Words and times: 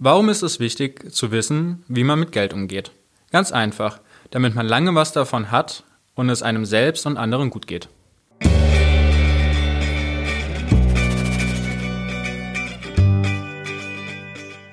Warum 0.00 0.28
ist 0.28 0.42
es 0.42 0.60
wichtig 0.60 1.12
zu 1.12 1.32
wissen, 1.32 1.82
wie 1.88 2.04
man 2.04 2.20
mit 2.20 2.30
Geld 2.30 2.52
umgeht? 2.52 2.92
Ganz 3.32 3.50
einfach, 3.50 3.98
damit 4.30 4.54
man 4.54 4.64
lange 4.64 4.94
was 4.94 5.10
davon 5.10 5.50
hat 5.50 5.82
und 6.14 6.30
es 6.30 6.40
einem 6.40 6.64
selbst 6.64 7.04
und 7.04 7.16
anderen 7.16 7.50
gut 7.50 7.66
geht. 7.66 7.88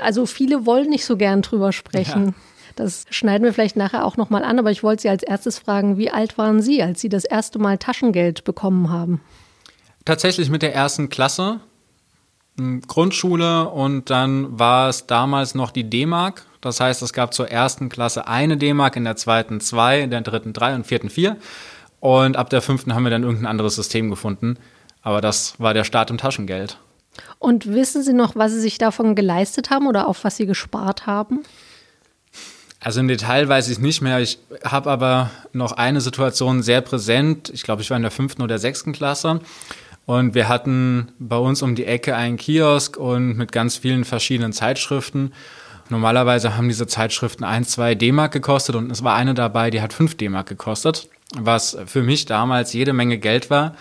also 0.00 0.26
viele 0.26 0.64
wollen 0.64 0.88
nicht 0.88 1.04
so 1.04 1.16
gern 1.16 1.42
drüber 1.42 1.72
sprechen. 1.72 2.26
Ja. 2.26 2.34
Das 2.76 3.06
schneiden 3.10 3.44
wir 3.44 3.52
vielleicht 3.52 3.76
nachher 3.76 4.04
auch 4.04 4.16
nochmal 4.16 4.44
an, 4.44 4.58
aber 4.58 4.70
ich 4.70 4.82
wollte 4.82 5.02
Sie 5.02 5.08
als 5.08 5.22
erstes 5.22 5.58
fragen, 5.58 5.98
wie 5.98 6.10
alt 6.10 6.38
waren 6.38 6.62
Sie, 6.62 6.82
als 6.82 7.00
Sie 7.00 7.08
das 7.08 7.24
erste 7.24 7.58
Mal 7.58 7.78
Taschengeld 7.78 8.44
bekommen 8.44 8.90
haben? 8.90 9.20
Tatsächlich 10.04 10.50
mit 10.50 10.62
der 10.62 10.74
ersten 10.74 11.08
Klasse, 11.08 11.60
hm, 12.58 12.82
Grundschule 12.82 13.68
und 13.68 14.10
dann 14.10 14.58
war 14.58 14.88
es 14.88 15.06
damals 15.06 15.54
noch 15.54 15.70
die 15.70 15.88
D-Mark. 15.88 16.46
Das 16.60 16.80
heißt, 16.80 17.02
es 17.02 17.12
gab 17.12 17.34
zur 17.34 17.50
ersten 17.50 17.88
Klasse 17.88 18.26
eine 18.28 18.56
D-Mark, 18.56 18.96
in 18.96 19.04
der 19.04 19.16
zweiten 19.16 19.60
zwei, 19.60 20.00
in 20.00 20.10
der 20.10 20.20
dritten 20.20 20.52
drei 20.52 20.74
und 20.74 20.86
vierten 20.86 21.10
vier. 21.10 21.36
Und 22.00 22.36
ab 22.36 22.50
der 22.50 22.62
fünften 22.62 22.94
haben 22.94 23.04
wir 23.04 23.10
dann 23.10 23.22
irgendein 23.22 23.46
anderes 23.46 23.76
System 23.76 24.10
gefunden. 24.10 24.58
Aber 25.02 25.20
das 25.20 25.54
war 25.58 25.74
der 25.74 25.84
Start 25.84 26.10
im 26.10 26.18
Taschengeld. 26.18 26.78
Und 27.38 27.66
wissen 27.66 28.02
Sie 28.02 28.12
noch, 28.12 28.36
was 28.36 28.52
Sie 28.52 28.60
sich 28.60 28.78
davon 28.78 29.14
geleistet 29.14 29.70
haben 29.70 29.86
oder 29.86 30.08
auf 30.08 30.24
was 30.24 30.36
Sie 30.36 30.46
gespart 30.46 31.06
haben? 31.06 31.42
Also 32.84 32.98
im 32.98 33.06
Detail 33.06 33.48
weiß 33.48 33.68
ich 33.68 33.74
es 33.74 33.78
nicht 33.78 34.02
mehr. 34.02 34.18
Ich 34.18 34.38
habe 34.64 34.90
aber 34.90 35.30
noch 35.52 35.72
eine 35.72 36.00
Situation 36.00 36.62
sehr 36.62 36.80
präsent. 36.80 37.48
Ich 37.54 37.62
glaube, 37.62 37.80
ich 37.82 37.90
war 37.90 37.96
in 37.96 38.02
der 38.02 38.10
fünften 38.10 38.42
oder 38.42 38.58
sechsten 38.58 38.92
Klasse. 38.92 39.40
Und 40.04 40.34
wir 40.34 40.48
hatten 40.48 41.12
bei 41.20 41.36
uns 41.36 41.62
um 41.62 41.76
die 41.76 41.86
Ecke 41.86 42.16
einen 42.16 42.36
Kiosk 42.36 42.96
und 42.96 43.36
mit 43.36 43.52
ganz 43.52 43.76
vielen 43.76 44.04
verschiedenen 44.04 44.52
Zeitschriften. 44.52 45.32
Normalerweise 45.90 46.56
haben 46.56 46.68
diese 46.68 46.88
Zeitschriften 46.88 47.44
1, 47.44 47.70
2 47.70 47.94
D-Mark 47.94 48.32
gekostet 48.32 48.74
und 48.74 48.90
es 48.90 49.04
war 49.04 49.14
eine 49.14 49.34
dabei, 49.34 49.70
die 49.70 49.80
hat 49.80 49.92
5 49.92 50.16
D-Mark 50.16 50.48
gekostet, 50.48 51.08
was 51.38 51.76
für 51.86 52.02
mich 52.02 52.24
damals 52.26 52.72
jede 52.72 52.92
Menge 52.92 53.18
Geld 53.18 53.48
war. 53.48 53.76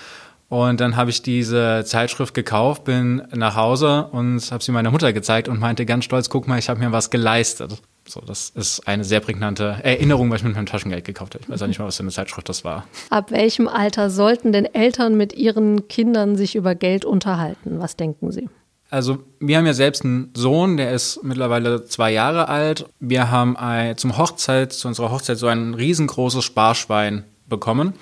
Und 0.48 0.80
dann 0.80 0.96
habe 0.96 1.10
ich 1.10 1.24
diese 1.24 1.84
Zeitschrift 1.86 2.36
gekauft, 2.36 2.84
bin 2.84 3.24
nach 3.34 3.56
Hause 3.56 4.10
und 4.12 4.40
habe 4.52 4.64
sie 4.64 4.72
meiner 4.72 4.92
Mutter 4.92 5.12
gezeigt 5.12 5.48
und 5.48 5.60
meinte 5.60 5.88
ganz 5.88 6.06
stolz, 6.06 6.30
guck 6.30 6.48
mal, 6.48 6.60
ich 6.60 6.70
habe 6.70 6.80
mir 6.80 6.92
was 6.92 7.10
geleistet. 7.10 7.82
So, 8.12 8.20
das 8.20 8.50
ist 8.50 8.86
eine 8.90 9.06
sehr 9.06 9.22
prägnante 9.22 9.78
Erinnerung, 9.84 10.30
weil 10.30 10.38
ich 10.38 10.44
mit 10.44 10.54
meinem 10.54 10.66
Taschengeld 10.66 11.06
gekauft 11.06 11.34
habe. 11.34 11.46
Ich 11.46 11.50
weiß 11.50 11.62
auch 11.62 11.68
nicht 11.68 11.80
mal, 11.80 11.86
was 11.86 11.96
für 11.96 12.04
eine 12.04 12.12
Zeitschrift 12.12 12.50
das 12.50 12.66
war. 12.66 12.86
Ab 13.10 13.32
welchem 13.32 13.70
Alter 13.70 14.10
sollten 14.10 14.52
denn 14.52 14.66
Eltern 14.66 15.16
mit 15.16 15.32
ihren 15.32 15.88
Kindern 15.88 16.36
sich 16.36 16.56
über 16.56 16.76
Geld 16.76 17.06
unterhalten? 17.06 17.80
Was 17.80 17.96
denken 17.96 18.34
Sie? 18.34 18.50
Also 18.90 19.20
wir 19.40 19.58
haben 19.58 19.66
ja 19.66 19.74
selbst 19.74 20.04
einen 20.04 20.32
Sohn, 20.36 20.76
der 20.76 20.92
ist 20.92 21.24
mittlerweile 21.24 21.86
zwei 21.86 22.12
Jahre 22.12 22.50
alt. 22.50 22.86
Wir 23.00 23.32
haben 23.32 23.56
ein, 23.56 23.96
zum 23.96 24.18
Hochzeit, 24.18 24.74
zu 24.74 24.90
unserer 24.90 25.10
Hochzeit 25.10 25.38
so 25.38 25.48
ein 25.48 25.74
riesengroßes 25.74 26.44
Sparschwein 26.44 27.24
bekommen. 27.48 27.94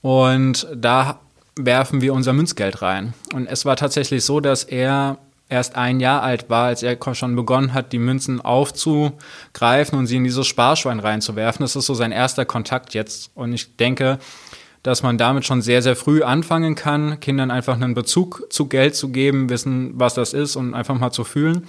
Und 0.00 0.68
da 0.76 1.18
werfen 1.56 2.02
wir 2.02 2.14
unser 2.14 2.32
Münzgeld 2.32 2.82
rein. 2.82 3.14
Und 3.34 3.48
es 3.48 3.64
war 3.64 3.74
tatsächlich 3.74 4.24
so, 4.24 4.38
dass 4.38 4.62
er 4.62 5.18
erst 5.50 5.76
ein 5.76 6.00
Jahr 6.00 6.22
alt 6.22 6.48
war, 6.48 6.66
als 6.66 6.82
er 6.82 6.96
schon 7.14 7.36
begonnen 7.36 7.74
hat, 7.74 7.92
die 7.92 7.98
Münzen 7.98 8.40
aufzugreifen 8.40 9.98
und 9.98 10.06
sie 10.06 10.16
in 10.16 10.24
dieses 10.24 10.46
Sparschwein 10.46 11.00
reinzuwerfen. 11.00 11.62
Das 11.62 11.76
ist 11.76 11.86
so 11.86 11.94
sein 11.94 12.12
erster 12.12 12.44
Kontakt 12.44 12.94
jetzt. 12.94 13.30
Und 13.34 13.52
ich 13.52 13.76
denke, 13.76 14.18
dass 14.82 15.02
man 15.02 15.18
damit 15.18 15.44
schon 15.44 15.60
sehr, 15.60 15.82
sehr 15.82 15.96
früh 15.96 16.22
anfangen 16.22 16.74
kann, 16.74 17.20
Kindern 17.20 17.50
einfach 17.50 17.74
einen 17.74 17.94
Bezug 17.94 18.46
zu 18.50 18.66
Geld 18.66 18.94
zu 18.94 19.10
geben, 19.10 19.50
wissen, 19.50 19.92
was 19.94 20.14
das 20.14 20.32
ist 20.32 20.56
und 20.56 20.74
einfach 20.74 20.98
mal 20.98 21.10
zu 21.10 21.24
fühlen. 21.24 21.68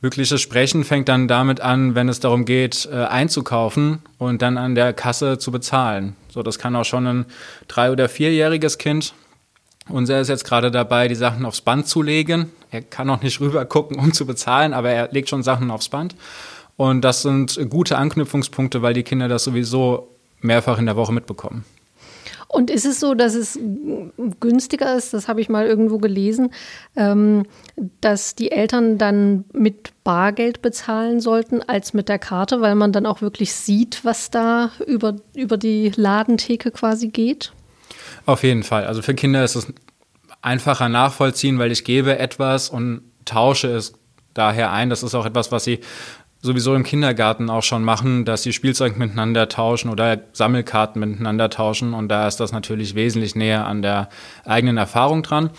Wirkliches 0.00 0.40
Sprechen 0.40 0.84
fängt 0.84 1.08
dann 1.08 1.26
damit 1.26 1.60
an, 1.60 1.96
wenn 1.96 2.08
es 2.08 2.20
darum 2.20 2.44
geht, 2.44 2.88
äh, 2.92 3.04
einzukaufen 3.06 3.98
und 4.16 4.42
dann 4.42 4.56
an 4.56 4.76
der 4.76 4.92
Kasse 4.92 5.38
zu 5.38 5.50
bezahlen. 5.50 6.14
So, 6.28 6.44
das 6.44 6.60
kann 6.60 6.76
auch 6.76 6.84
schon 6.84 7.06
ein 7.08 7.26
drei- 7.66 7.90
oder 7.90 8.08
vierjähriges 8.08 8.78
Kind 8.78 9.12
unser 9.88 10.20
ist 10.20 10.28
jetzt 10.28 10.44
gerade 10.44 10.70
dabei, 10.70 11.08
die 11.08 11.14
Sachen 11.14 11.44
aufs 11.44 11.60
Band 11.60 11.86
zu 11.86 12.02
legen. 12.02 12.50
Er 12.70 12.82
kann 12.82 13.06
noch 13.06 13.22
nicht 13.22 13.40
rüber 13.40 13.64
gucken, 13.64 13.98
um 13.98 14.12
zu 14.12 14.26
bezahlen, 14.26 14.74
aber 14.74 14.90
er 14.90 15.08
legt 15.12 15.28
schon 15.28 15.42
Sachen 15.42 15.70
aufs 15.70 15.88
Band. 15.88 16.14
Und 16.76 17.02
das 17.02 17.22
sind 17.22 17.58
gute 17.70 17.98
Anknüpfungspunkte, 17.98 18.82
weil 18.82 18.94
die 18.94 19.02
Kinder 19.02 19.28
das 19.28 19.44
sowieso 19.44 20.08
mehrfach 20.40 20.78
in 20.78 20.86
der 20.86 20.96
Woche 20.96 21.12
mitbekommen. 21.12 21.64
Und 22.50 22.70
ist 22.70 22.86
es 22.86 22.98
so, 22.98 23.12
dass 23.14 23.34
es 23.34 23.58
günstiger 24.40 24.96
ist, 24.96 25.12
das 25.12 25.28
habe 25.28 25.42
ich 25.42 25.50
mal 25.50 25.66
irgendwo 25.66 25.98
gelesen, 25.98 26.50
ähm, 26.96 27.44
dass 28.00 28.34
die 28.34 28.50
Eltern 28.50 28.96
dann 28.96 29.44
mit 29.52 29.92
Bargeld 30.02 30.62
bezahlen 30.62 31.20
sollten 31.20 31.60
als 31.62 31.92
mit 31.92 32.08
der 32.08 32.18
Karte, 32.18 32.62
weil 32.62 32.74
man 32.74 32.90
dann 32.90 33.04
auch 33.04 33.20
wirklich 33.20 33.52
sieht, 33.52 34.02
was 34.02 34.30
da 34.30 34.70
über, 34.86 35.16
über 35.34 35.58
die 35.58 35.92
Ladentheke 35.94 36.70
quasi 36.70 37.08
geht? 37.08 37.52
Auf 38.26 38.42
jeden 38.42 38.62
Fall. 38.62 38.86
Also 38.86 39.02
für 39.02 39.14
Kinder 39.14 39.44
ist 39.44 39.54
es 39.54 39.72
einfacher 40.42 40.88
nachvollziehen, 40.88 41.58
weil 41.58 41.72
ich 41.72 41.84
gebe 41.84 42.18
etwas 42.18 42.68
und 42.68 43.02
tausche 43.24 43.68
es 43.68 43.94
daher 44.34 44.72
ein. 44.72 44.90
Das 44.90 45.02
ist 45.02 45.14
auch 45.14 45.26
etwas, 45.26 45.52
was 45.52 45.64
sie 45.64 45.80
sowieso 46.40 46.74
im 46.74 46.84
Kindergarten 46.84 47.50
auch 47.50 47.62
schon 47.62 47.82
machen, 47.82 48.24
dass 48.24 48.42
sie 48.42 48.52
Spielzeug 48.52 48.96
miteinander 48.96 49.48
tauschen 49.48 49.90
oder 49.90 50.20
Sammelkarten 50.32 51.00
miteinander 51.00 51.50
tauschen. 51.50 51.94
Und 51.94 52.08
da 52.08 52.28
ist 52.28 52.36
das 52.36 52.52
natürlich 52.52 52.94
wesentlich 52.94 53.34
näher 53.34 53.66
an 53.66 53.82
der 53.82 54.08
eigenen 54.44 54.76
Erfahrung 54.76 55.22
dran. 55.22 55.50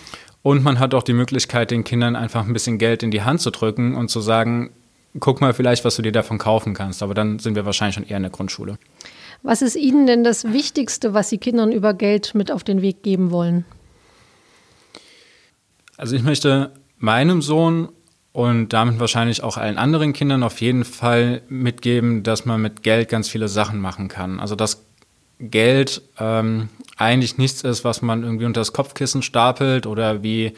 Und 0.41 0.63
man 0.63 0.79
hat 0.79 0.93
auch 0.93 1.03
die 1.03 1.13
Möglichkeit, 1.13 1.71
den 1.71 1.83
Kindern 1.83 2.15
einfach 2.15 2.45
ein 2.45 2.53
bisschen 2.53 2.77
Geld 2.77 3.03
in 3.03 3.11
die 3.11 3.23
Hand 3.23 3.41
zu 3.41 3.51
drücken 3.51 3.95
und 3.95 4.09
zu 4.09 4.21
sagen, 4.21 4.71
guck 5.19 5.41
mal 5.41 5.53
vielleicht, 5.53 5.83
was 5.83 5.97
du 5.97 6.01
dir 6.01 6.13
davon 6.13 6.37
kaufen 6.37 6.73
kannst. 6.73 7.03
Aber 7.03 7.13
dann 7.13 7.39
sind 7.39 7.55
wir 7.55 7.65
wahrscheinlich 7.65 7.95
schon 7.95 8.05
eher 8.05 8.17
in 8.17 8.23
der 8.23 8.31
Grundschule. 8.31 8.77
Was 9.43 9.61
ist 9.61 9.75
Ihnen 9.75 10.05
denn 10.05 10.23
das 10.23 10.45
Wichtigste, 10.51 11.13
was 11.13 11.29
Sie 11.29 11.37
Kindern 11.37 11.71
über 11.71 11.93
Geld 11.93 12.35
mit 12.35 12.51
auf 12.51 12.63
den 12.63 12.81
Weg 12.81 13.03
geben 13.03 13.31
wollen? 13.31 13.65
Also 15.97 16.15
ich 16.15 16.23
möchte 16.23 16.71
meinem 16.97 17.41
Sohn 17.41 17.89
und 18.31 18.73
damit 18.73 18.99
wahrscheinlich 18.99 19.43
auch 19.43 19.57
allen 19.57 19.77
anderen 19.77 20.13
Kindern 20.13 20.43
auf 20.43 20.61
jeden 20.61 20.85
Fall 20.85 21.41
mitgeben, 21.49 22.23
dass 22.23 22.45
man 22.45 22.61
mit 22.61 22.83
Geld 22.83 23.09
ganz 23.09 23.29
viele 23.29 23.47
Sachen 23.47 23.79
machen 23.79 24.07
kann. 24.07 24.39
Also 24.39 24.55
dass 24.55 24.83
Geld 25.39 26.01
ähm, 26.19 26.69
eigentlich 26.97 27.37
nichts 27.37 27.63
ist, 27.63 27.83
was 27.83 28.01
man 28.01 28.23
irgendwie 28.23 28.45
unter 28.45 28.61
das 28.61 28.73
Kopfkissen 28.73 29.21
stapelt 29.21 29.87
oder 29.87 30.21
wie 30.21 30.53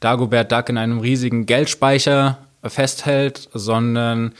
Dagobert 0.00 0.52
Duck 0.52 0.68
in 0.68 0.78
einem 0.78 1.00
riesigen 1.00 1.46
Geldspeicher 1.46 2.38
festhält, 2.62 3.48
sondern 3.54 4.32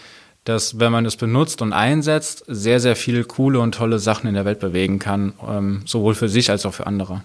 dass, 0.48 0.80
wenn 0.80 0.90
man 0.90 1.04
es 1.04 1.16
benutzt 1.16 1.60
und 1.60 1.74
einsetzt, 1.74 2.42
sehr, 2.46 2.80
sehr 2.80 2.96
viele 2.96 3.24
coole 3.24 3.60
und 3.60 3.74
tolle 3.74 3.98
Sachen 3.98 4.26
in 4.28 4.34
der 4.34 4.46
Welt 4.46 4.60
bewegen 4.60 4.98
kann, 4.98 5.34
ähm, 5.46 5.82
sowohl 5.84 6.14
für 6.14 6.30
sich 6.30 6.50
als 6.50 6.64
auch 6.64 6.72
für 6.72 6.86
andere. 6.86 7.22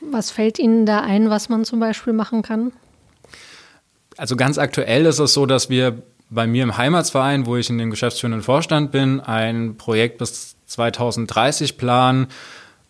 Was 0.00 0.30
fällt 0.30 0.58
Ihnen 0.58 0.84
da 0.84 1.00
ein, 1.00 1.30
was 1.30 1.48
man 1.48 1.64
zum 1.64 1.80
Beispiel 1.80 2.12
machen 2.12 2.42
kann? 2.42 2.72
Also 4.18 4.36
ganz 4.36 4.58
aktuell 4.58 5.06
ist 5.06 5.18
es 5.18 5.32
so, 5.32 5.46
dass 5.46 5.70
wir 5.70 6.02
bei 6.28 6.46
mir 6.46 6.64
im 6.64 6.76
Heimatsverein, 6.76 7.46
wo 7.46 7.56
ich 7.56 7.70
in 7.70 7.78
dem 7.78 7.90
geschäftsführenden 7.90 8.42
Vorstand 8.42 8.92
bin, 8.92 9.20
ein 9.20 9.76
Projekt 9.76 10.18
bis 10.18 10.56
2030 10.66 11.78
planen, 11.78 12.26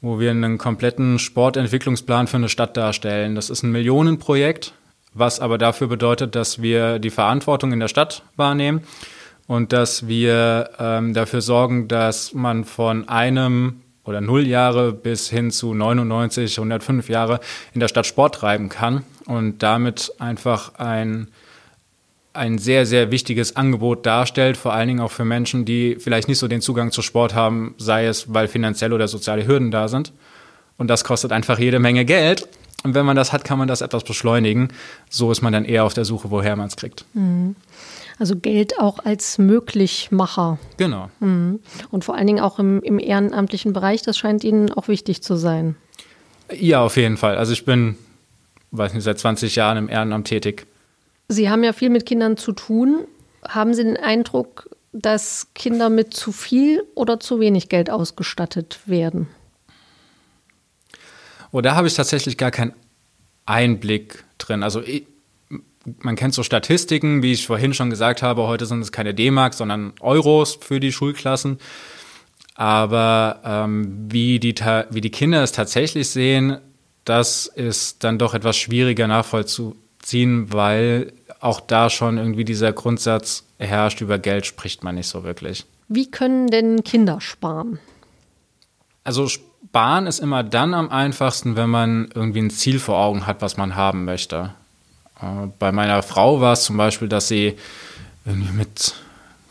wo 0.00 0.18
wir 0.18 0.32
einen 0.32 0.58
kompletten 0.58 1.20
Sportentwicklungsplan 1.20 2.26
für 2.26 2.38
eine 2.38 2.48
Stadt 2.48 2.76
darstellen. 2.76 3.36
Das 3.36 3.50
ist 3.50 3.62
ein 3.62 3.70
Millionenprojekt, 3.70 4.72
was 5.14 5.38
aber 5.38 5.58
dafür 5.58 5.86
bedeutet, 5.86 6.34
dass 6.34 6.60
wir 6.60 6.98
die 6.98 7.10
Verantwortung 7.10 7.72
in 7.72 7.80
der 7.80 7.88
Stadt 7.88 8.22
wahrnehmen 8.36 8.82
und 9.46 9.72
dass 9.72 10.08
wir 10.08 10.70
ähm, 10.78 11.14
dafür 11.14 11.40
sorgen, 11.40 11.88
dass 11.88 12.34
man 12.34 12.64
von 12.64 13.08
einem 13.08 13.80
oder 14.04 14.20
0 14.20 14.46
Jahre 14.46 14.92
bis 14.92 15.28
hin 15.28 15.50
zu 15.50 15.74
99, 15.74 16.58
105 16.58 17.08
Jahre 17.08 17.40
in 17.74 17.80
der 17.80 17.88
Stadt 17.88 18.06
Sport 18.06 18.36
treiben 18.36 18.68
kann 18.68 19.02
und 19.26 19.62
damit 19.62 20.12
einfach 20.18 20.76
ein, 20.76 21.28
ein 22.32 22.58
sehr, 22.58 22.86
sehr 22.86 23.10
wichtiges 23.10 23.56
Angebot 23.56 24.06
darstellt, 24.06 24.56
vor 24.56 24.72
allen 24.72 24.88
Dingen 24.88 25.00
auch 25.00 25.10
für 25.10 25.24
Menschen, 25.24 25.64
die 25.64 25.96
vielleicht 25.98 26.28
nicht 26.28 26.38
so 26.38 26.46
den 26.46 26.60
Zugang 26.60 26.92
zu 26.92 27.02
Sport 27.02 27.34
haben, 27.34 27.74
sei 27.78 28.06
es, 28.06 28.32
weil 28.32 28.46
finanzielle 28.48 28.94
oder 28.94 29.08
soziale 29.08 29.46
Hürden 29.46 29.70
da 29.70 29.88
sind. 29.88 30.12
Und 30.78 30.88
das 30.88 31.04
kostet 31.04 31.32
einfach 31.32 31.58
jede 31.58 31.80
Menge 31.80 32.04
Geld. 32.04 32.48
Und 32.86 32.94
wenn 32.94 33.04
man 33.04 33.16
das 33.16 33.32
hat, 33.32 33.42
kann 33.42 33.58
man 33.58 33.66
das 33.66 33.80
etwas 33.80 34.04
beschleunigen. 34.04 34.68
So 35.10 35.32
ist 35.32 35.42
man 35.42 35.52
dann 35.52 35.64
eher 35.64 35.82
auf 35.82 35.92
der 35.92 36.04
Suche, 36.04 36.30
woher 36.30 36.54
man 36.54 36.68
es 36.68 36.76
kriegt. 36.76 37.04
Mhm. 37.14 37.56
Also 38.16 38.36
Geld 38.36 38.78
auch 38.78 39.00
als 39.04 39.38
Möglichmacher. 39.38 40.60
Genau. 40.76 41.10
Mhm. 41.18 41.58
Und 41.90 42.04
vor 42.04 42.14
allen 42.14 42.28
Dingen 42.28 42.38
auch 42.38 42.60
im, 42.60 42.80
im 42.82 43.00
ehrenamtlichen 43.00 43.72
Bereich, 43.72 44.02
das 44.02 44.16
scheint 44.16 44.44
Ihnen 44.44 44.70
auch 44.72 44.86
wichtig 44.86 45.20
zu 45.20 45.34
sein. 45.34 45.74
Ja, 46.52 46.82
auf 46.82 46.96
jeden 46.96 47.16
Fall. 47.16 47.36
Also 47.38 47.54
ich 47.54 47.64
bin, 47.64 47.96
weiß 48.70 48.94
nicht, 48.94 49.02
seit 49.02 49.18
20 49.18 49.56
Jahren 49.56 49.78
im 49.78 49.88
Ehrenamt 49.88 50.28
tätig. 50.28 50.68
Sie 51.26 51.50
haben 51.50 51.64
ja 51.64 51.72
viel 51.72 51.90
mit 51.90 52.06
Kindern 52.06 52.36
zu 52.36 52.52
tun. 52.52 53.04
Haben 53.42 53.74
Sie 53.74 53.82
den 53.82 53.96
Eindruck, 53.96 54.70
dass 54.92 55.48
Kinder 55.56 55.90
mit 55.90 56.14
zu 56.14 56.30
viel 56.30 56.84
oder 56.94 57.18
zu 57.18 57.40
wenig 57.40 57.68
Geld 57.68 57.90
ausgestattet 57.90 58.78
werden? 58.86 59.26
Oh, 61.56 61.62
da 61.62 61.74
habe 61.74 61.86
ich 61.86 61.94
tatsächlich 61.94 62.36
gar 62.36 62.50
keinen 62.50 62.74
Einblick 63.46 64.24
drin. 64.36 64.62
Also 64.62 64.82
man 66.00 66.14
kennt 66.14 66.34
so 66.34 66.42
Statistiken, 66.42 67.22
wie 67.22 67.32
ich 67.32 67.46
vorhin 67.46 67.72
schon 67.72 67.88
gesagt 67.88 68.20
habe, 68.20 68.46
heute 68.46 68.66
sind 68.66 68.82
es 68.82 68.92
keine 68.92 69.14
D-Mark, 69.14 69.54
sondern 69.54 69.94
Euros 70.00 70.58
für 70.60 70.80
die 70.80 70.92
Schulklassen. 70.92 71.56
Aber 72.56 73.40
ähm, 73.42 74.06
wie, 74.10 74.38
die, 74.38 74.54
wie 74.90 75.00
die 75.00 75.10
Kinder 75.10 75.42
es 75.42 75.52
tatsächlich 75.52 76.10
sehen, 76.10 76.58
das 77.06 77.46
ist 77.46 78.04
dann 78.04 78.18
doch 78.18 78.34
etwas 78.34 78.58
schwieriger 78.58 79.06
nachvollziehen, 79.06 80.52
weil 80.52 81.14
auch 81.40 81.60
da 81.60 81.88
schon 81.88 82.18
irgendwie 82.18 82.44
dieser 82.44 82.74
Grundsatz 82.74 83.44
herrscht, 83.58 84.02
über 84.02 84.18
Geld 84.18 84.44
spricht 84.44 84.84
man 84.84 84.96
nicht 84.96 85.08
so 85.08 85.24
wirklich. 85.24 85.64
Wie 85.88 86.10
können 86.10 86.48
denn 86.48 86.84
Kinder 86.84 87.22
sparen? 87.22 87.78
Also 89.04 89.30
sparen 89.68 90.06
ist 90.06 90.20
immer 90.20 90.42
dann 90.42 90.74
am 90.74 90.90
einfachsten, 90.90 91.56
wenn 91.56 91.70
man 91.70 92.08
irgendwie 92.14 92.40
ein 92.40 92.50
Ziel 92.50 92.78
vor 92.78 92.98
Augen 92.98 93.26
hat, 93.26 93.42
was 93.42 93.56
man 93.56 93.76
haben 93.76 94.04
möchte. 94.04 94.50
Äh, 95.20 95.48
bei 95.58 95.72
meiner 95.72 96.02
Frau 96.02 96.40
war 96.40 96.52
es 96.52 96.64
zum 96.64 96.76
Beispiel, 96.76 97.08
dass 97.08 97.28
sie 97.28 97.56
mit 98.24 98.94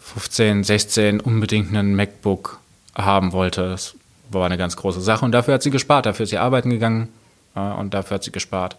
15, 0.01 0.63
16 0.63 1.19
unbedingt 1.19 1.69
einen 1.69 1.95
MacBook 1.95 2.59
haben 2.95 3.33
wollte. 3.33 3.69
Das 3.69 3.95
war 4.31 4.45
eine 4.45 4.57
ganz 4.57 4.75
große 4.75 5.01
Sache 5.01 5.23
und 5.25 5.31
dafür 5.31 5.53
hat 5.53 5.63
sie 5.63 5.69
gespart. 5.69 6.05
Dafür 6.05 6.23
ist 6.23 6.31
sie 6.31 6.37
arbeiten 6.37 6.69
gegangen 6.69 7.09
äh, 7.55 7.59
und 7.59 7.93
dafür 7.93 8.15
hat 8.15 8.23
sie 8.23 8.31
gespart. 8.31 8.77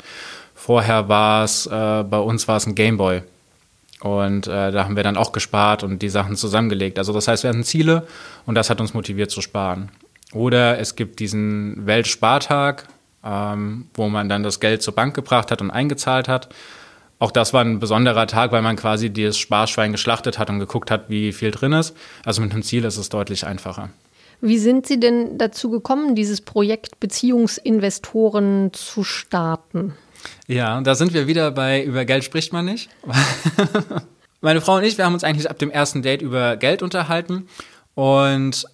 Vorher 0.55 1.09
war 1.09 1.45
es, 1.45 1.67
äh, 1.67 1.71
bei 2.03 2.19
uns 2.19 2.49
war 2.49 2.57
es 2.57 2.67
ein 2.67 2.75
Gameboy. 2.75 3.23
Und 4.01 4.47
da 4.47 4.85
haben 4.85 4.95
wir 4.95 5.03
dann 5.03 5.17
auch 5.17 5.33
gespart 5.33 5.83
und 5.83 6.03
die 6.03 6.11
Sachen 6.11 6.37
zusammengelegt. 6.37 6.99
Also 6.99 7.15
das 7.15 7.29
heißt, 7.29 7.45
wir 7.45 7.49
hatten 7.49 7.65
Ziele 7.65 8.07
und 8.45 8.55
das 8.55 8.69
hat 8.69 8.81
uns 8.81 8.93
motiviert 8.93 9.31
zu 9.31 9.41
sparen. 9.41 9.89
Oder 10.33 10.79
es 10.79 10.97
gibt 10.97 11.21
diesen 11.21 11.87
Weltspartag, 11.87 12.89
ähm, 13.25 13.89
wo 13.95 14.09
man 14.09 14.29
dann 14.29 14.43
das 14.43 14.61
Geld 14.61 14.83
zur 14.83 14.95
Bank 14.95 15.15
gebracht 15.15 15.51
hat 15.51 15.61
und 15.61 15.71
eingezahlt 15.71 16.29
hat. 16.29 16.49
Auch 17.19 17.31
das 17.31 17.55
war 17.55 17.65
ein 17.65 17.79
besonderer 17.79 18.27
Tag, 18.27 18.53
weil 18.53 18.63
man 18.63 18.77
quasi 18.77 19.11
das 19.11 19.39
Sparschwein 19.39 19.93
geschlachtet 19.93 20.39
hat 20.39 20.51
und 20.51 20.59
geguckt 20.59 20.91
hat, 20.91 21.09
wie 21.09 21.33
viel 21.33 21.51
drin 21.51 21.73
ist. 21.73 21.97
Also 22.25 22.43
mit 22.43 22.53
einem 22.53 22.63
Ziel 22.63 22.85
ist 22.85 22.99
es 22.99 23.09
deutlich 23.09 23.47
einfacher. 23.47 23.91
Wie 24.43 24.59
sind 24.59 24.87
Sie 24.87 25.01
denn 25.01 25.39
dazu 25.39 25.71
gekommen, 25.71 26.15
dieses 26.15 26.43
Projekt 26.43 27.01
Beziehungsinvestoren 27.01 28.71
zu 28.75 29.03
starten? 29.03 29.95
Ja, 30.47 30.81
da 30.83 30.95
sind 30.95 31.15
wir 31.15 31.27
wieder 31.27 31.51
bei 31.53 31.83
über 31.83 32.05
Geld 32.05 32.25
spricht 32.25 32.53
man 32.53 32.67
nicht. 32.67 32.91
Meine 34.43 34.61
Frau 34.61 34.77
und 34.77 34.85
ich, 34.85 34.99
wir 34.99 35.07
haben 35.07 35.15
uns 35.15 35.25
eigentlich 35.25 35.49
ab 35.49 35.59
dem 35.59 35.71
ersten 35.71 36.03
Date 36.03 36.21
über 36.21 36.57
Geld 36.57 36.83
unterhalten 36.83 37.49
und 37.95 38.67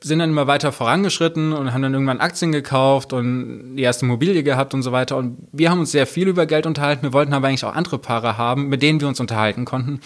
sind 0.00 0.20
dann 0.20 0.30
immer 0.30 0.46
weiter 0.46 0.70
vorangeschritten 0.70 1.52
und 1.52 1.72
haben 1.72 1.82
dann 1.82 1.92
irgendwann 1.92 2.20
Aktien 2.20 2.52
gekauft 2.52 3.12
und 3.12 3.76
die 3.76 3.82
erste 3.82 4.06
Immobilie 4.06 4.42
gehabt 4.42 4.72
und 4.74 4.82
so 4.82 4.92
weiter. 4.92 5.16
Und 5.16 5.36
wir 5.52 5.70
haben 5.70 5.80
uns 5.80 5.90
sehr 5.90 6.06
viel 6.06 6.28
über 6.28 6.46
Geld 6.46 6.66
unterhalten. 6.66 7.02
Wir 7.02 7.12
wollten 7.12 7.32
aber 7.32 7.48
eigentlich 7.48 7.64
auch 7.64 7.74
andere 7.74 7.98
Paare 7.98 8.38
haben, 8.38 8.68
mit 8.68 8.82
denen 8.82 9.00
wir 9.00 9.08
uns 9.08 9.18
unterhalten 9.18 9.64
konnten. 9.64 10.00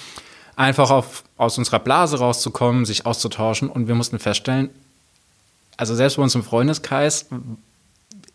Einfach 0.57 0.91
auf, 0.91 1.25
aus 1.37 1.59
unserer 1.59 1.81
Blase 1.81 2.19
rauszukommen, 2.19 2.85
sich 2.85 3.07
auszutauschen. 3.07 3.69
Und 3.69 3.89
wir 3.89 3.95
mussten 3.95 4.19
feststellen, 4.19 4.71
also 5.77 5.95
selbst 5.95 6.17
bei 6.17 6.23
uns 6.23 6.35
im 6.35 6.43
Freundeskreis, 6.43 7.27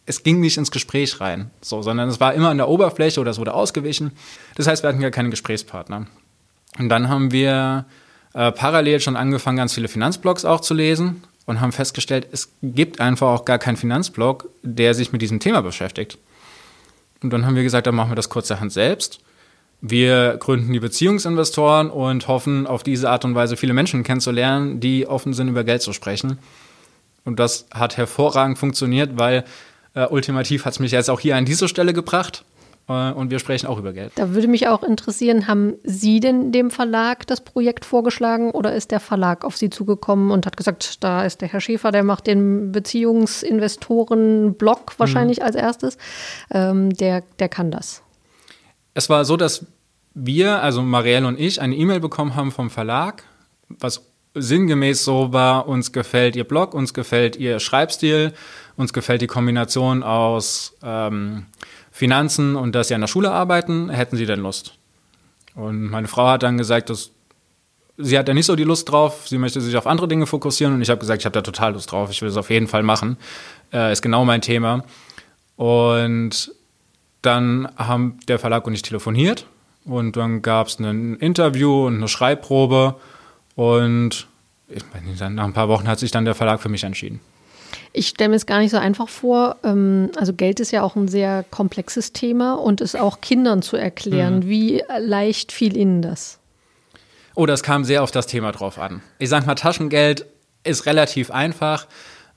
es 0.05 0.23
ging 0.23 0.39
nicht 0.39 0.57
ins 0.57 0.71
Gespräch 0.71 1.19
rein, 1.19 1.49
so, 1.61 1.81
sondern 1.81 2.09
es 2.09 2.19
war 2.19 2.33
immer 2.33 2.49
an 2.49 2.57
der 2.57 2.69
Oberfläche 2.69 3.19
oder 3.21 3.31
es 3.31 3.39
wurde 3.39 3.53
ausgewichen. 3.53 4.11
Das 4.55 4.67
heißt, 4.67 4.83
wir 4.83 4.89
hatten 4.89 5.01
gar 5.01 5.11
keine 5.11 5.29
Gesprächspartner. 5.29 6.07
Und 6.77 6.89
dann 6.89 7.09
haben 7.09 7.31
wir 7.31 7.85
äh, 8.33 8.51
parallel 8.51 8.99
schon 8.99 9.15
angefangen, 9.15 9.57
ganz 9.57 9.73
viele 9.73 9.87
Finanzblogs 9.87 10.45
auch 10.45 10.61
zu 10.61 10.73
lesen 10.73 11.23
und 11.45 11.61
haben 11.61 11.71
festgestellt, 11.71 12.27
es 12.31 12.51
gibt 12.61 12.99
einfach 12.99 13.27
auch 13.27 13.45
gar 13.45 13.59
keinen 13.59 13.77
Finanzblog, 13.77 14.49
der 14.61 14.93
sich 14.93 15.11
mit 15.11 15.21
diesem 15.21 15.39
Thema 15.39 15.61
beschäftigt. 15.61 16.17
Und 17.21 17.31
dann 17.31 17.45
haben 17.45 17.55
wir 17.55 17.63
gesagt, 17.63 17.87
dann 17.87 17.95
machen 17.95 18.11
wir 18.11 18.15
das 18.15 18.29
kurzerhand 18.29 18.71
selbst. 18.71 19.19
Wir 19.81 20.37
gründen 20.37 20.71
die 20.71 20.79
Beziehungsinvestoren 20.79 21.89
und 21.89 22.27
hoffen, 22.27 22.67
auf 22.67 22.83
diese 22.83 23.09
Art 23.09 23.25
und 23.25 23.35
Weise 23.35 23.57
viele 23.57 23.73
Menschen 23.73 24.03
kennenzulernen, 24.03 24.79
die 24.79 25.07
offen 25.07 25.33
sind, 25.33 25.49
über 25.49 25.63
Geld 25.63 25.81
zu 25.81 25.91
sprechen. 25.91 26.39
Und 27.25 27.39
das 27.39 27.65
hat 27.73 27.97
hervorragend 27.97 28.57
funktioniert, 28.57 29.17
weil 29.17 29.43
äh, 29.93 30.07
ultimativ 30.07 30.65
hat 30.65 30.73
es 30.73 30.79
mich 30.79 30.91
jetzt 30.91 31.09
auch 31.09 31.19
hier 31.19 31.35
an 31.35 31.45
diese 31.45 31.67
Stelle 31.67 31.93
gebracht. 31.93 32.45
Äh, 32.87 33.11
und 33.11 33.29
wir 33.31 33.39
sprechen 33.39 33.67
auch 33.67 33.77
über 33.77 33.91
Geld. 33.93 34.11
Da 34.15 34.33
würde 34.33 34.47
mich 34.47 34.67
auch 34.67 34.83
interessieren, 34.83 35.47
haben 35.47 35.73
Sie 35.83 36.19
denn 36.19 36.51
dem 36.51 36.69
Verlag 36.71 37.25
das 37.27 37.41
Projekt 37.41 37.85
vorgeschlagen 37.85 38.49
oder 38.51 38.75
ist 38.75 38.91
der 38.91 38.99
Verlag 38.99 39.45
auf 39.45 39.55
Sie 39.57 39.69
zugekommen 39.69 40.31
und 40.31 40.45
hat 40.45 40.57
gesagt, 40.57 41.01
da 41.03 41.23
ist 41.23 41.41
der 41.41 41.47
Herr 41.49 41.61
Schäfer, 41.61 41.91
der 41.91 42.03
macht 42.03 42.27
den 42.27 42.71
Beziehungsinvestoren-Blog 42.71 44.93
wahrscheinlich 44.97 45.39
mhm. 45.39 45.45
als 45.45 45.55
erstes, 45.55 45.97
ähm, 46.51 46.93
der, 46.93 47.23
der 47.39 47.49
kann 47.49 47.71
das? 47.71 48.03
Es 48.93 49.09
war 49.09 49.25
so, 49.25 49.35
dass 49.37 49.65
wir, 50.13 50.61
also 50.61 50.83
Marielle 50.83 51.27
und 51.27 51.39
ich, 51.39 51.59
eine 51.61 51.75
E-Mail 51.75 51.99
bekommen 51.99 52.35
haben 52.35 52.51
vom 52.51 52.69
Verlag, 52.69 53.23
was 53.67 54.03
sinngemäß 54.35 55.03
so 55.03 55.31
war, 55.31 55.67
uns 55.67 55.91
gefällt 55.91 56.35
Ihr 56.35 56.43
Blog, 56.43 56.73
uns 56.73 56.93
gefällt 56.93 57.35
Ihr 57.35 57.59
Schreibstil, 57.59 58.33
uns 58.75 58.93
gefällt 58.93 59.21
die 59.21 59.27
Kombination 59.27 60.03
aus 60.03 60.75
ähm, 60.83 61.45
Finanzen 61.93 62.55
und 62.55 62.73
dass 62.73 62.87
sie 62.87 62.95
an 62.95 63.01
der 63.01 63.07
Schule 63.07 63.31
arbeiten, 63.31 63.91
hätten 63.91 64.17
sie 64.17 64.25
denn 64.25 64.39
Lust? 64.39 64.73
Und 65.53 65.91
meine 65.91 66.07
Frau 66.07 66.27
hat 66.27 66.41
dann 66.41 66.57
gesagt, 66.57 66.89
dass 66.89 67.11
sie 67.97 68.17
hat 68.17 68.27
ja 68.27 68.33
nicht 68.33 68.47
so 68.47 68.55
die 68.55 68.63
Lust 68.63 68.89
drauf, 68.89 69.27
sie 69.27 69.37
möchte 69.37 69.61
sich 69.61 69.77
auf 69.77 69.85
andere 69.85 70.07
Dinge 70.07 70.25
fokussieren 70.25 70.73
und 70.73 70.81
ich 70.81 70.89
habe 70.89 70.99
gesagt, 70.99 71.21
ich 71.21 71.25
habe 71.25 71.33
da 71.33 71.41
total 71.41 71.73
Lust 71.73 71.91
drauf, 71.91 72.09
ich 72.09 72.19
will 72.23 72.29
es 72.29 72.35
auf 72.35 72.49
jeden 72.49 72.67
Fall 72.67 72.81
machen, 72.81 73.17
äh, 73.71 73.91
ist 73.91 74.01
genau 74.01 74.25
mein 74.25 74.41
Thema. 74.41 74.83
Und 75.55 76.51
dann 77.21 77.69
haben 77.77 78.19
der 78.27 78.39
Verlag 78.39 78.65
und 78.65 78.73
ich 78.73 78.81
telefoniert 78.81 79.45
und 79.85 80.17
dann 80.17 80.41
gab 80.41 80.67
es 80.67 80.79
ein 80.79 81.17
Interview 81.17 81.85
und 81.85 81.97
eine 81.97 82.07
Schreibprobe 82.07 82.95
und 83.53 84.27
ich 84.67 84.83
meine, 84.91 85.35
nach 85.35 85.43
ein 85.43 85.53
paar 85.53 85.69
Wochen 85.69 85.87
hat 85.87 85.99
sich 85.99 86.09
dann 86.09 86.25
der 86.25 86.33
Verlag 86.33 86.59
für 86.59 86.69
mich 86.69 86.83
entschieden. 86.83 87.19
Ich 87.95 88.07
stelle 88.07 88.29
mir 88.29 88.35
es 88.35 88.47
gar 88.47 88.59
nicht 88.59 88.71
so 88.71 88.77
einfach 88.77 89.07
vor. 89.07 89.57
Ähm, 89.63 90.11
also 90.17 90.33
Geld 90.33 90.59
ist 90.59 90.71
ja 90.71 90.81
auch 90.81 90.95
ein 90.95 91.07
sehr 91.07 91.45
komplexes 91.51 92.11
Thema 92.11 92.55
und 92.55 92.81
es 92.81 92.95
auch 92.95 93.21
Kindern 93.21 93.61
zu 93.61 93.77
erklären. 93.77 94.37
Mhm. 94.37 94.49
Wie 94.49 94.83
leicht 94.99 95.51
fiel 95.51 95.77
Ihnen 95.77 96.01
das? 96.01 96.39
Oh, 97.35 97.45
das 97.45 97.61
kam 97.61 97.83
sehr 97.83 98.03
auf 98.03 98.11
das 98.11 98.27
Thema 98.27 98.51
drauf 98.51 98.79
an. 98.79 99.01
Ich 99.19 99.29
sag 99.29 99.45
mal, 99.45 99.55
Taschengeld 99.55 100.25
ist 100.63 100.87
relativ 100.87 101.29
einfach. 101.29 101.87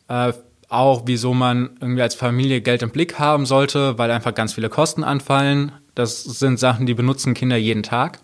Äh, 0.08 0.34
auch 0.68 1.02
wieso 1.06 1.32
man 1.32 1.70
irgendwie 1.80 2.02
als 2.02 2.14
Familie 2.14 2.60
Geld 2.60 2.82
im 2.82 2.90
Blick 2.90 3.18
haben 3.18 3.46
sollte, 3.46 3.98
weil 3.98 4.10
einfach 4.10 4.34
ganz 4.34 4.52
viele 4.52 4.68
Kosten 4.68 5.04
anfallen. 5.04 5.72
Das 5.94 6.22
sind 6.22 6.58
Sachen, 6.58 6.86
die 6.86 6.94
benutzen 6.94 7.34
Kinder 7.34 7.56
jeden 7.56 7.82
Tag. 7.82 8.18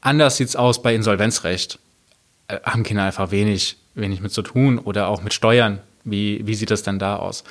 Anders 0.00 0.36
sieht 0.36 0.48
es 0.48 0.56
aus 0.56 0.82
bei 0.82 0.94
Insolvenzrecht. 0.94 1.78
Äh, 2.46 2.60
haben 2.62 2.84
Kinder 2.84 3.02
einfach 3.02 3.30
wenig, 3.30 3.76
wenig 3.94 4.20
mit 4.20 4.32
zu 4.32 4.42
tun 4.42 4.78
oder 4.78 5.08
auch 5.08 5.22
mit 5.22 5.34
Steuern. 5.34 5.80
Wie, 6.04 6.46
wie 6.46 6.54
sieht 6.54 6.70
das 6.70 6.82
denn 6.82 6.98
da 6.98 7.16
aus? 7.16 7.44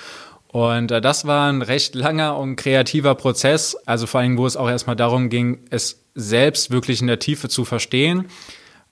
Und 0.48 0.91
äh, 0.91 1.01
das 1.01 1.25
war 1.25 1.51
ein 1.51 1.62
recht 1.62 1.95
langer 1.95 2.38
und 2.38 2.55
kreativer 2.55 3.15
Prozess, 3.15 3.75
also 3.86 4.05
vor 4.05 4.22
allem, 4.22 4.38
wo 4.38 4.45
es 4.45 4.55
auch 4.55 4.69
erstmal 4.69 4.95
darum 4.95 5.29
ging, 5.29 5.60
es 5.72 6.03
selbst 6.13 6.69
wirklich 6.69 7.01
in 7.01 7.07
der 7.07 7.19
Tiefe 7.19 7.50
zu 7.50 7.65
verstehen, 7.65 8.25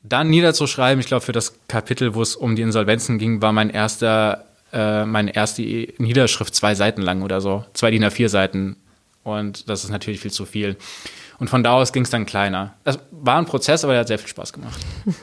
dann 0.02 0.30
niederzuschreiben. 0.30 1.00
Ich 1.00 1.06
glaube, 1.06 1.24
für 1.24 1.34
das 1.34 1.54
Kapitel, 1.68 2.16
wo 2.16 2.22
es 2.24 2.36
um 2.36 2.56
die 2.56 2.64
Insolvenzen 2.64 3.20
ging, 3.20 3.44
war 3.44 3.52
mein 3.52 3.70
erster, 3.70 4.46
äh, 4.74 5.06
meine 5.06 5.36
erste 5.36 5.62
Niederschrift 5.62 6.56
zwei 6.56 6.74
Seiten 6.74 7.04
lang 7.04 7.22
oder 7.22 7.42
so, 7.42 7.64
zwei 7.74 7.92
DIN 7.92 8.06
A4 8.06 8.28
Seiten. 8.28 8.78
Und 9.24 9.70
das 9.70 9.84
ist 9.84 9.92
natürlich 9.92 10.20
viel 10.20 10.32
zu 10.32 10.48
viel. 10.48 10.78
Und 11.38 11.52
von 11.52 11.64
da 11.64 11.74
aus 11.74 11.94
ging 11.94 12.04
es 12.04 12.10
dann 12.10 12.26
kleiner. 12.26 12.74
Es 12.86 12.98
war 13.12 13.38
ein 13.38 13.46
Prozess, 13.46 13.84
aber 13.84 13.94
der 13.94 14.02
hat 14.02 14.08
sehr 14.08 14.18
viel 14.20 14.30
Spaß 14.30 14.54
gemacht. 14.54 14.80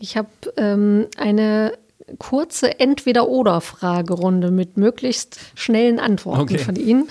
Ich 0.00 0.16
habe 0.16 0.28
ähm, 0.56 1.08
eine 1.16 1.76
kurze 2.18 2.80
Entweder-Oder-Fragerunde 2.80 4.50
mit 4.50 4.76
möglichst 4.76 5.38
schnellen 5.54 5.98
Antworten 6.00 6.40
okay. 6.40 6.58
von 6.58 6.76
Ihnen, 6.76 7.08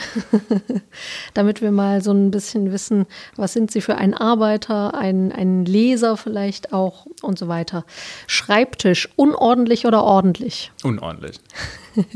damit 1.34 1.62
wir 1.62 1.72
mal 1.72 2.01
so 2.01 2.12
ein 2.12 2.32
bisschen 2.32 2.72
wissen, 2.72 3.06
was 3.36 3.54
sind 3.54 3.72
Sie 3.72 3.82
für 3.82 3.96
ein 3.96 4.13
Arbeiter, 4.13 4.96
ein, 4.96 5.32
ein 5.32 5.66
Leser 5.66 6.18
vielleicht 6.18 6.74
auch 6.74 7.06
und 7.22 7.38
so 7.38 7.48
weiter. 7.48 7.86
Schreibtisch, 8.25 9.10
unordentlich 9.16 9.86
oder 9.86 10.04
ordentlich? 10.04 10.72
Unordentlich. 10.84 11.39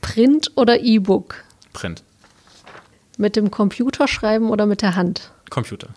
Print 0.00 0.52
oder 0.56 0.80
E-Book? 0.80 1.44
Print. 1.72 2.02
Mit 3.18 3.36
dem 3.36 3.50
Computer 3.50 4.08
schreiben 4.08 4.50
oder 4.50 4.66
mit 4.66 4.82
der 4.82 4.96
Hand? 4.96 5.30
Computer. 5.50 5.88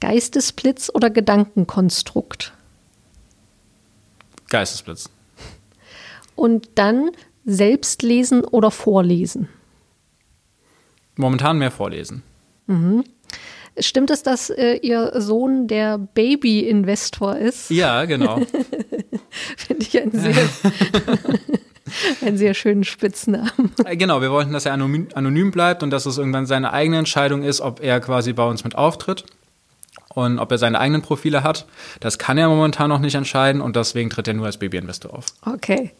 Geistesblitz 0.00 0.90
oder 0.92 1.10
Gedankenkonstrukt? 1.10 2.52
Geistesblitz. 4.48 5.10
Und 6.34 6.70
dann 6.74 7.10
selbst 7.44 8.02
lesen 8.02 8.44
oder 8.44 8.70
vorlesen? 8.70 9.48
Momentan 11.16 11.58
mehr 11.58 11.70
vorlesen. 11.70 12.22
Mhm. 12.66 13.04
Stimmt 13.78 14.10
es, 14.10 14.22
dass 14.22 14.50
äh, 14.50 14.76
Ihr 14.76 15.12
Sohn 15.20 15.66
der 15.68 15.98
Baby-Investor 15.98 17.36
ist? 17.36 17.70
Ja, 17.70 18.04
genau. 18.06 18.36
Finde 19.56 19.82
ich 19.82 20.00
einen 20.00 20.12
sehr, 20.12 20.34
einen 22.22 22.38
sehr 22.38 22.54
schönen 22.54 22.84
Spitznamen. 22.84 23.72
Äh, 23.84 23.96
genau, 23.96 24.22
wir 24.22 24.30
wollten, 24.30 24.52
dass 24.52 24.64
er 24.64 24.72
anonym, 24.72 25.08
anonym 25.14 25.50
bleibt 25.50 25.82
und 25.82 25.90
dass 25.90 26.06
es 26.06 26.16
irgendwann 26.16 26.46
seine 26.46 26.72
eigene 26.72 26.98
Entscheidung 26.98 27.42
ist, 27.42 27.60
ob 27.60 27.82
er 27.82 28.00
quasi 28.00 28.32
bei 28.32 28.44
uns 28.44 28.64
mit 28.64 28.76
auftritt 28.76 29.24
und 30.16 30.38
ob 30.38 30.50
er 30.50 30.56
seine 30.56 30.80
eigenen 30.80 31.02
Profile 31.02 31.42
hat. 31.42 31.66
Das 32.00 32.16
kann 32.16 32.38
er 32.38 32.48
momentan 32.48 32.88
noch 32.88 33.00
nicht 33.00 33.14
entscheiden 33.14 33.60
und 33.60 33.76
deswegen 33.76 34.08
tritt 34.08 34.26
er 34.26 34.32
nur 34.32 34.46
als 34.46 34.56
Baby-Investor 34.56 35.12
auf. 35.12 35.26
Okay. 35.44 35.92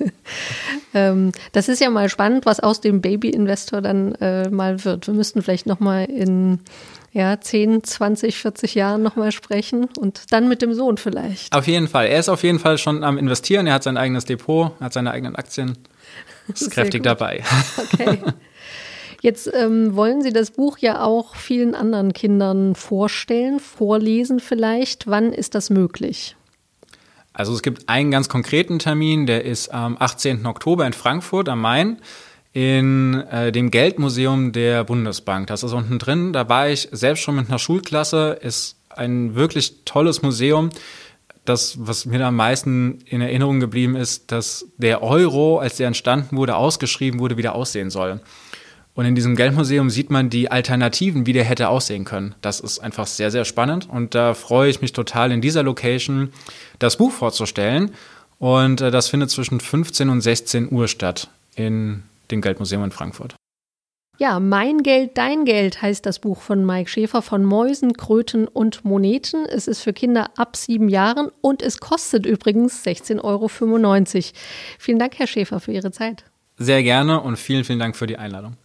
ähm, 0.94 1.32
das 1.52 1.68
ist 1.68 1.82
ja 1.82 1.90
mal 1.90 2.08
spannend, 2.08 2.46
was 2.46 2.60
aus 2.60 2.80
dem 2.80 3.02
Baby-Investor 3.02 3.82
dann 3.82 4.14
äh, 4.16 4.48
mal 4.48 4.86
wird. 4.86 5.06
Wir 5.06 5.12
müssten 5.12 5.42
vielleicht 5.42 5.66
noch 5.66 5.80
mal 5.80 6.06
in 6.06 6.60
ja, 7.12 7.38
10, 7.38 7.84
20, 7.84 8.38
40 8.38 8.74
Jahren 8.74 9.02
nochmal 9.02 9.32
sprechen 9.32 9.88
und 9.98 10.32
dann 10.32 10.48
mit 10.48 10.62
dem 10.62 10.72
Sohn 10.72 10.96
vielleicht. 10.96 11.54
Auf 11.54 11.66
jeden 11.66 11.88
Fall. 11.88 12.06
Er 12.06 12.20
ist 12.20 12.30
auf 12.30 12.42
jeden 12.42 12.58
Fall 12.58 12.78
schon 12.78 13.04
am 13.04 13.18
Investieren. 13.18 13.66
Er 13.66 13.74
hat 13.74 13.82
sein 13.82 13.98
eigenes 13.98 14.24
Depot, 14.24 14.72
hat 14.80 14.94
seine 14.94 15.10
eigenen 15.10 15.36
Aktien. 15.36 15.76
Ist 16.48 16.70
kräftig 16.70 17.02
dabei. 17.02 17.42
Okay. 17.76 18.18
Jetzt 19.26 19.50
ähm, 19.52 19.96
wollen 19.96 20.22
Sie 20.22 20.32
das 20.32 20.52
Buch 20.52 20.78
ja 20.78 21.02
auch 21.02 21.34
vielen 21.34 21.74
anderen 21.74 22.12
Kindern 22.12 22.76
vorstellen, 22.76 23.58
vorlesen 23.58 24.38
vielleicht. 24.38 25.08
Wann 25.08 25.32
ist 25.32 25.56
das 25.56 25.68
möglich? 25.68 26.36
Also 27.32 27.52
es 27.52 27.62
gibt 27.62 27.88
einen 27.88 28.12
ganz 28.12 28.28
konkreten 28.28 28.78
Termin, 28.78 29.26
der 29.26 29.44
ist 29.44 29.74
am 29.74 29.96
18. 29.98 30.46
Oktober 30.46 30.86
in 30.86 30.92
Frankfurt 30.92 31.48
am 31.48 31.60
Main 31.60 31.96
in 32.52 33.14
äh, 33.14 33.50
dem 33.50 33.72
Geldmuseum 33.72 34.52
der 34.52 34.84
Bundesbank. 34.84 35.48
Das 35.48 35.64
ist 35.64 35.72
unten 35.72 35.98
drin. 35.98 36.32
Da 36.32 36.48
war 36.48 36.68
ich 36.68 36.88
selbst 36.92 37.22
schon 37.22 37.34
mit 37.34 37.48
einer 37.48 37.58
Schulklasse. 37.58 38.38
Ist 38.40 38.76
ein 38.90 39.34
wirklich 39.34 39.84
tolles 39.84 40.22
Museum. 40.22 40.70
Das, 41.44 41.78
was 41.80 42.06
mir 42.06 42.24
am 42.24 42.36
meisten 42.36 43.00
in 43.06 43.22
Erinnerung 43.22 43.58
geblieben 43.58 43.96
ist, 43.96 44.30
dass 44.30 44.66
der 44.76 45.02
Euro, 45.02 45.58
als 45.58 45.78
der 45.78 45.88
entstanden 45.88 46.36
wurde, 46.36 46.54
ausgeschrieben 46.54 47.18
wurde, 47.18 47.36
wieder 47.36 47.56
aussehen 47.56 47.90
soll. 47.90 48.20
Und 48.96 49.04
in 49.04 49.14
diesem 49.14 49.36
Geldmuseum 49.36 49.90
sieht 49.90 50.10
man 50.10 50.30
die 50.30 50.50
Alternativen, 50.50 51.26
wie 51.26 51.34
der 51.34 51.44
hätte 51.44 51.68
aussehen 51.68 52.06
können. 52.06 52.34
Das 52.40 52.60
ist 52.60 52.78
einfach 52.78 53.06
sehr, 53.06 53.30
sehr 53.30 53.44
spannend. 53.44 53.88
Und 53.90 54.14
da 54.14 54.32
freue 54.32 54.70
ich 54.70 54.80
mich 54.80 54.94
total, 54.94 55.32
in 55.32 55.42
dieser 55.42 55.62
Location 55.62 56.32
das 56.78 56.96
Buch 56.96 57.12
vorzustellen. 57.12 57.90
Und 58.38 58.80
äh, 58.80 58.90
das 58.90 59.08
findet 59.08 59.30
zwischen 59.30 59.60
15 59.60 60.08
und 60.08 60.22
16 60.22 60.72
Uhr 60.72 60.88
statt 60.88 61.28
in 61.56 62.04
dem 62.30 62.40
Geldmuseum 62.40 62.84
in 62.84 62.90
Frankfurt. 62.90 63.36
Ja, 64.18 64.40
Mein 64.40 64.82
Geld, 64.82 65.18
dein 65.18 65.44
Geld 65.44 65.82
heißt 65.82 66.06
das 66.06 66.18
Buch 66.18 66.40
von 66.40 66.64
Mike 66.64 66.88
Schäfer 66.88 67.20
von 67.20 67.44
Mäusen, 67.44 67.92
Kröten 67.92 68.48
und 68.48 68.82
Moneten. 68.82 69.44
Es 69.44 69.68
ist 69.68 69.82
für 69.82 69.92
Kinder 69.92 70.30
ab 70.38 70.56
sieben 70.56 70.88
Jahren 70.88 71.30
und 71.42 71.60
es 71.60 71.80
kostet 71.80 72.24
übrigens 72.24 72.82
16,95 72.82 73.22
Euro. 73.22 73.50
Vielen 74.78 74.98
Dank, 74.98 75.18
Herr 75.18 75.26
Schäfer, 75.26 75.60
für 75.60 75.72
Ihre 75.72 75.92
Zeit. 75.92 76.24
Sehr 76.56 76.82
gerne 76.82 77.20
und 77.20 77.36
vielen, 77.36 77.64
vielen 77.64 77.78
Dank 77.78 77.94
für 77.94 78.06
die 78.06 78.16
Einladung. 78.16 78.56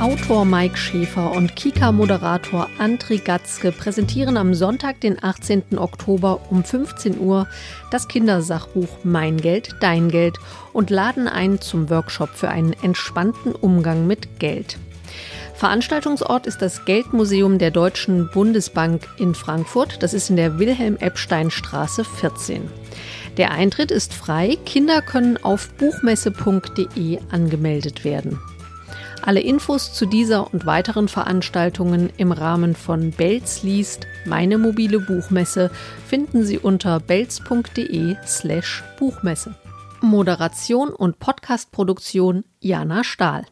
Autor 0.00 0.44
Mike 0.44 0.76
Schäfer 0.76 1.32
und 1.32 1.56
Kika-Moderator 1.56 2.68
Andri 2.78 3.18
Gatzke 3.18 3.72
präsentieren 3.72 4.36
am 4.36 4.54
Sonntag, 4.54 5.00
den 5.00 5.22
18. 5.22 5.76
Oktober 5.76 6.40
um 6.50 6.62
15 6.62 7.18
Uhr 7.18 7.48
das 7.90 8.06
Kindersachbuch 8.06 8.88
Mein 9.02 9.38
Geld, 9.38 9.74
Dein 9.80 10.08
Geld 10.08 10.38
und 10.72 10.90
laden 10.90 11.26
ein 11.26 11.60
zum 11.60 11.90
Workshop 11.90 12.28
für 12.28 12.48
einen 12.48 12.74
entspannten 12.74 13.56
Umgang 13.56 14.06
mit 14.06 14.38
Geld. 14.38 14.78
Veranstaltungsort 15.54 16.46
ist 16.46 16.62
das 16.62 16.84
Geldmuseum 16.84 17.58
der 17.58 17.72
Deutschen 17.72 18.30
Bundesbank 18.30 19.08
in 19.18 19.34
Frankfurt. 19.34 20.00
Das 20.04 20.14
ist 20.14 20.30
in 20.30 20.36
der 20.36 20.60
Wilhelm-Epstein-Straße 20.60 22.04
14. 22.04 22.70
Der 23.36 23.50
Eintritt 23.50 23.90
ist 23.90 24.14
frei. 24.14 24.56
Kinder 24.64 25.02
können 25.02 25.42
auf 25.42 25.70
buchmesse.de 25.70 27.18
angemeldet 27.32 28.04
werden. 28.04 28.38
Alle 29.28 29.40
Infos 29.40 29.92
zu 29.92 30.06
dieser 30.06 30.54
und 30.54 30.64
weiteren 30.64 31.06
Veranstaltungen 31.06 32.08
im 32.16 32.32
Rahmen 32.32 32.74
von 32.74 33.10
Belz 33.10 33.62
liest, 33.62 34.06
meine 34.24 34.56
mobile 34.56 35.00
Buchmesse, 35.00 35.70
finden 36.06 36.44
Sie 36.44 36.58
unter 36.58 36.98
belz.de/slash 36.98 38.84
Buchmesse. 38.98 39.54
Moderation 40.00 40.88
und 40.88 41.18
Podcastproduktion 41.18 42.44
Jana 42.60 43.04
Stahl. 43.04 43.44